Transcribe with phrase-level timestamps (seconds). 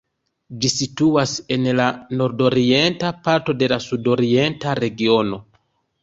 [0.61, 1.89] Ĝi situas en la
[2.21, 5.39] nordorienta parto de la sudorienta regiono.